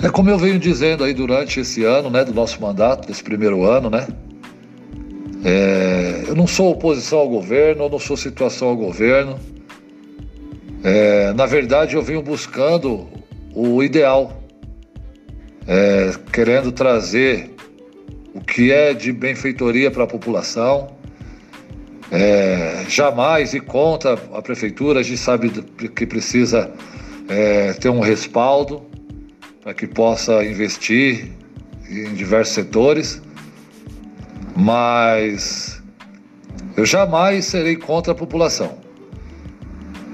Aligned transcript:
É 0.00 0.08
como 0.08 0.30
eu 0.30 0.38
venho 0.38 0.60
dizendo 0.60 1.02
aí 1.02 1.12
durante 1.12 1.58
esse 1.58 1.82
ano, 1.82 2.08
né, 2.08 2.24
do 2.24 2.32
nosso 2.32 2.60
mandato, 2.62 3.08
desse 3.08 3.22
primeiro 3.22 3.64
ano, 3.64 3.90
né? 3.90 4.06
É, 5.44 6.24
eu 6.28 6.36
não 6.36 6.46
sou 6.46 6.70
oposição 6.70 7.18
ao 7.18 7.28
governo, 7.28 7.84
eu 7.84 7.90
não 7.90 7.98
sou 7.98 8.16
situação 8.16 8.68
ao 8.68 8.76
governo. 8.76 9.40
É, 10.84 11.32
na 11.32 11.46
verdade, 11.46 11.96
eu 11.96 12.02
venho 12.02 12.22
buscando 12.22 13.08
o 13.52 13.82
ideal, 13.82 14.40
é, 15.66 16.12
querendo 16.32 16.70
trazer 16.70 17.50
o 18.32 18.40
que 18.40 18.70
é 18.70 18.94
de 18.94 19.12
benfeitoria 19.12 19.90
para 19.90 20.04
a 20.04 20.06
população. 20.06 20.96
É, 22.12 22.84
jamais 22.88 23.52
ir 23.52 23.62
contra 23.62 24.16
a 24.32 24.40
prefeitura, 24.40 25.00
a 25.00 25.02
gente 25.02 25.18
sabe 25.18 25.50
que 25.50 26.06
precisa 26.06 26.70
é, 27.28 27.72
ter 27.72 27.88
um 27.88 28.00
respaldo 28.00 28.86
para 29.68 29.74
que 29.74 29.86
possa 29.86 30.42
investir 30.46 31.30
em 31.90 32.14
diversos 32.14 32.54
setores, 32.54 33.20
mas 34.56 35.82
eu 36.74 36.86
jamais 36.86 37.44
serei 37.44 37.76
contra 37.76 38.12
a 38.12 38.16
população. 38.16 38.78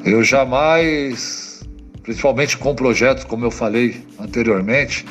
Eu 0.05 0.25
jamais, 0.25 1.63
principalmente 2.03 2.59
com 2.59 2.75
projetos, 2.75 3.23
como 3.23 3.45
eu 3.45 3.51
falei 3.53 4.05
anteriormente, 4.19 5.07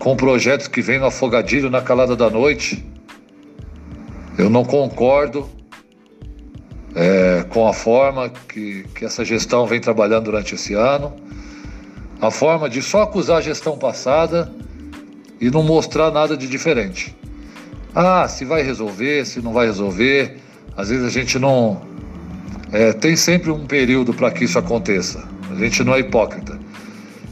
com 0.00 0.16
projetos 0.16 0.66
que 0.66 0.82
vêm 0.82 0.98
no 0.98 1.06
afogadilho 1.06 1.70
na 1.70 1.80
calada 1.80 2.16
da 2.16 2.28
noite, 2.28 2.84
eu 4.36 4.50
não 4.50 4.64
concordo 4.64 5.48
é, 6.96 7.44
com 7.48 7.68
a 7.68 7.72
forma 7.72 8.28
que, 8.28 8.84
que 8.92 9.04
essa 9.04 9.24
gestão 9.24 9.68
vem 9.68 9.80
trabalhando 9.80 10.24
durante 10.24 10.56
esse 10.56 10.74
ano, 10.74 11.14
a 12.22 12.30
forma 12.30 12.70
de 12.70 12.80
só 12.80 13.02
acusar 13.02 13.38
a 13.38 13.40
gestão 13.40 13.76
passada 13.76 14.48
e 15.40 15.50
não 15.50 15.64
mostrar 15.64 16.12
nada 16.12 16.36
de 16.36 16.46
diferente. 16.46 17.16
Ah, 17.92 18.28
se 18.28 18.44
vai 18.44 18.62
resolver, 18.62 19.26
se 19.26 19.42
não 19.42 19.52
vai 19.52 19.66
resolver, 19.66 20.36
às 20.76 20.88
vezes 20.88 21.04
a 21.04 21.10
gente 21.10 21.36
não, 21.36 21.82
é, 22.70 22.92
tem 22.92 23.16
sempre 23.16 23.50
um 23.50 23.66
período 23.66 24.14
para 24.14 24.30
que 24.30 24.44
isso 24.44 24.56
aconteça. 24.56 25.28
A 25.50 25.56
gente 25.56 25.82
não 25.82 25.96
é 25.96 25.98
hipócrita. 25.98 26.60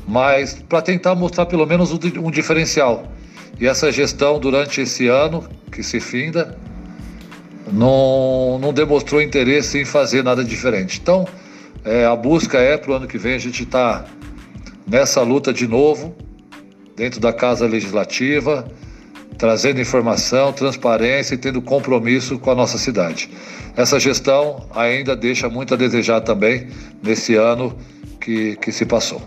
Mas 0.08 0.54
para 0.68 0.82
tentar 0.82 1.14
mostrar 1.14 1.46
pelo 1.46 1.64
menos 1.64 1.92
um 1.92 2.30
diferencial. 2.30 3.04
E 3.60 3.68
essa 3.68 3.92
gestão 3.92 4.40
durante 4.40 4.80
esse 4.80 5.06
ano 5.06 5.48
que 5.70 5.84
se 5.84 6.00
finda 6.00 6.58
não, 7.72 8.58
não 8.60 8.72
demonstrou 8.72 9.22
interesse 9.22 9.78
em 9.78 9.84
fazer 9.84 10.24
nada 10.24 10.42
diferente. 10.42 10.98
Então, 11.00 11.28
é, 11.84 12.04
a 12.04 12.16
busca 12.16 12.58
é 12.58 12.76
para 12.76 12.90
o 12.90 12.94
ano 12.94 13.06
que 13.06 13.16
vem 13.16 13.34
a 13.34 13.38
gente 13.38 13.62
estar 13.62 14.02
tá 14.02 14.19
nessa 14.90 15.22
luta 15.22 15.52
de 15.52 15.68
novo, 15.68 16.16
dentro 16.96 17.20
da 17.20 17.32
Casa 17.32 17.64
Legislativa, 17.64 18.68
trazendo 19.38 19.80
informação, 19.80 20.52
transparência 20.52 21.34
e 21.34 21.38
tendo 21.38 21.62
compromisso 21.62 22.38
com 22.40 22.50
a 22.50 22.54
nossa 22.56 22.76
cidade. 22.76 23.30
Essa 23.76 24.00
gestão 24.00 24.66
ainda 24.74 25.14
deixa 25.14 25.48
muito 25.48 25.74
a 25.74 25.76
desejar 25.76 26.20
também 26.22 26.68
nesse 27.00 27.36
ano 27.36 27.76
que, 28.20 28.56
que 28.56 28.72
se 28.72 28.84
passou. 28.84 29.22